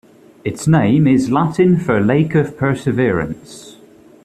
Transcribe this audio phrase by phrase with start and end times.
[0.43, 3.75] Its name is Latin for Lake of Perseverance.